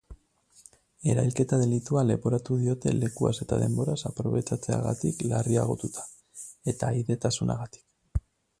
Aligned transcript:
Erailketa 1.11 1.59
delitua 1.63 2.03
leporatu 2.11 2.57
diote 2.61 2.93
lekuaz 3.01 3.33
eta 3.45 3.59
denboraz 3.65 3.99
aprobetxatzeagatik 4.11 5.23
larriagotuta, 5.35 6.09
eta 6.75 6.91
ahaidetasunagatik. 6.91 8.23